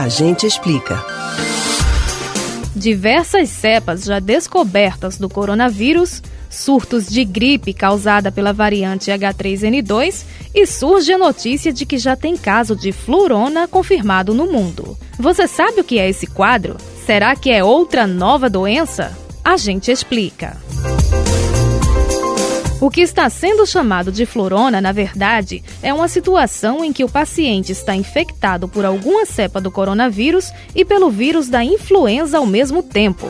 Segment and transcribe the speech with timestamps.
[0.00, 1.04] A gente explica.
[2.74, 10.24] Diversas cepas já descobertas do coronavírus, surtos de gripe causada pela variante H3N2
[10.54, 14.96] e surge a notícia de que já tem caso de flurona confirmado no mundo.
[15.18, 16.78] Você sabe o que é esse quadro?
[17.04, 19.14] Será que é outra nova doença?
[19.44, 20.56] A gente explica.
[22.80, 27.10] O que está sendo chamado de florona, na verdade, é uma situação em que o
[27.10, 32.82] paciente está infectado por alguma cepa do coronavírus e pelo vírus da influenza ao mesmo
[32.82, 33.28] tempo.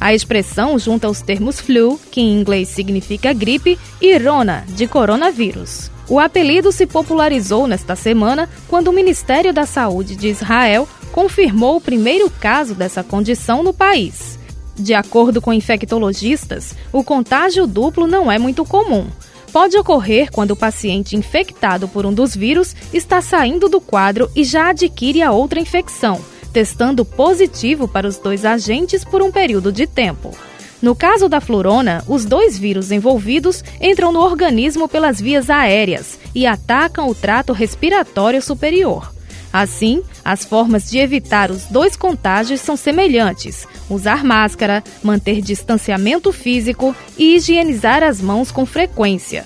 [0.00, 5.90] A expressão junta os termos flu, que em inglês significa gripe, e rona, de coronavírus.
[6.08, 11.80] O apelido se popularizou nesta semana quando o Ministério da Saúde de Israel confirmou o
[11.80, 14.38] primeiro caso dessa condição no país.
[14.76, 19.06] De acordo com infectologistas, o contágio duplo não é muito comum.
[19.52, 24.44] Pode ocorrer quando o paciente infectado por um dos vírus está saindo do quadro e
[24.44, 29.86] já adquire a outra infecção, testando positivo para os dois agentes por um período de
[29.86, 30.34] tempo.
[30.80, 36.46] No caso da florona, os dois vírus envolvidos entram no organismo pelas vias aéreas e
[36.46, 39.12] atacam o trato respiratório superior.
[39.52, 46.96] Assim, as formas de evitar os dois contágios são semelhantes: usar máscara, manter distanciamento físico
[47.18, 49.44] e higienizar as mãos com frequência.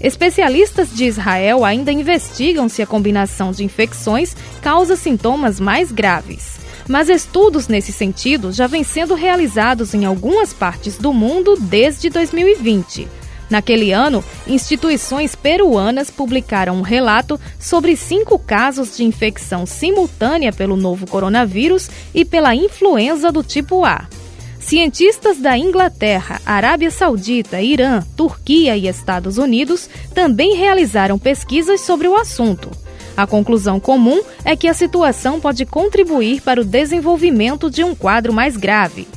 [0.00, 6.58] Especialistas de Israel ainda investigam se a combinação de infecções causa sintomas mais graves.
[6.86, 13.08] Mas estudos nesse sentido já vêm sendo realizados em algumas partes do mundo desde 2020.
[13.50, 21.06] Naquele ano, instituições peruanas publicaram um relato sobre cinco casos de infecção simultânea pelo novo
[21.06, 24.06] coronavírus e pela influenza do tipo A.
[24.60, 32.14] Cientistas da Inglaterra, Arábia Saudita, Irã, Turquia e Estados Unidos também realizaram pesquisas sobre o
[32.14, 32.70] assunto.
[33.16, 38.32] A conclusão comum é que a situação pode contribuir para o desenvolvimento de um quadro
[38.32, 39.08] mais grave.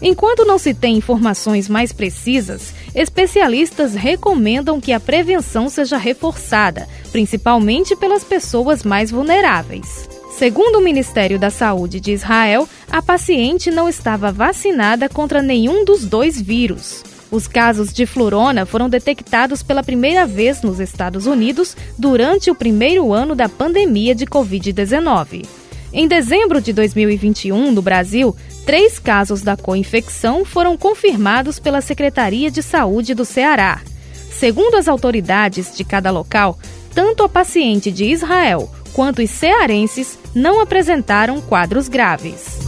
[0.00, 7.94] Enquanto não se tem informações mais precisas, especialistas recomendam que a prevenção seja reforçada, principalmente
[7.96, 10.08] pelas pessoas mais vulneráveis.
[10.36, 16.06] Segundo o Ministério da Saúde de Israel, a paciente não estava vacinada contra nenhum dos
[16.06, 17.02] dois vírus.
[17.30, 23.12] Os casos de florona foram detectados pela primeira vez nos Estados Unidos durante o primeiro
[23.12, 25.59] ano da pandemia de Covid-19.
[25.92, 28.34] Em dezembro de 2021, no Brasil,
[28.64, 33.80] três casos da co-infecção foram confirmados pela Secretaria de Saúde do Ceará.
[34.14, 36.56] Segundo as autoridades de cada local,
[36.94, 42.58] tanto a paciente de Israel quanto os cearenses não apresentaram quadros graves.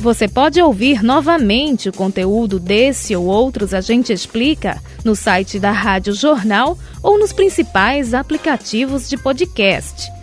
[0.00, 5.70] Você pode ouvir novamente o conteúdo desse ou outros A Gente Explica no site da
[5.70, 10.19] Rádio Jornal ou nos principais aplicativos de podcast.